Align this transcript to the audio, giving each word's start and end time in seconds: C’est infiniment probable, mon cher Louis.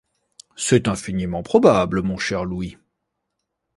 C’est 0.55 0.87
infiniment 0.87 1.43
probable, 1.43 2.01
mon 2.01 2.17
cher 2.17 2.43
Louis. 2.43 2.75